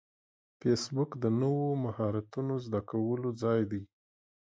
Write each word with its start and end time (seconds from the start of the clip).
فېسبوک 0.59 1.11
د 1.23 1.25
نوو 1.39 1.67
مهارتونو 1.83 2.53
زده 2.65 2.81
کولو 2.89 3.29
ځای 3.41 3.61
دی 3.71 3.81